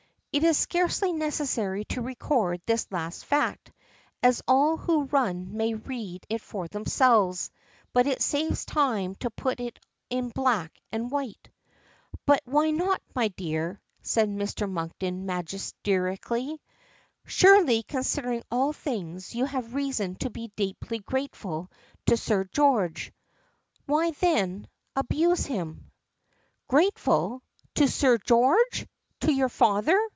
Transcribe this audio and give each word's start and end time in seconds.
It 0.33 0.45
is 0.45 0.57
scarcely 0.57 1.11
necessary 1.11 1.83
to 1.89 2.01
record 2.01 2.61
this 2.65 2.87
last 2.89 3.25
fact, 3.25 3.69
as 4.23 4.41
all 4.47 4.77
who 4.77 5.03
run 5.03 5.57
may 5.57 5.73
read 5.73 6.25
it 6.29 6.39
for 6.39 6.69
themselves, 6.69 7.51
but 7.91 8.07
it 8.07 8.21
saves 8.21 8.63
time 8.63 9.15
to 9.15 9.29
put 9.29 9.59
it 9.59 9.77
in 10.09 10.29
black 10.29 10.71
and 10.89 11.11
white. 11.11 11.49
"But 12.25 12.39
why 12.45 12.71
not, 12.71 13.01
my 13.13 13.27
dear?" 13.27 13.81
says 14.03 14.29
Mr. 14.29 14.71
Monkton, 14.71 15.25
magisterially. 15.25 16.61
"Surely, 17.25 17.83
considering 17.83 18.43
all 18.49 18.71
things, 18.71 19.35
you 19.35 19.43
have 19.43 19.73
reason 19.75 20.15
to 20.21 20.29
be 20.29 20.49
deeply 20.55 20.99
grateful 20.99 21.69
to 22.05 22.15
Sir 22.15 22.45
George. 22.45 23.11
Why, 23.85 24.11
then, 24.11 24.69
abuse 24.95 25.45
him?" 25.45 25.91
"Grateful! 26.69 27.43
To 27.75 27.89
Sir 27.89 28.17
George! 28.17 28.87
To 29.19 29.33
your 29.33 29.49
father!" 29.49 30.01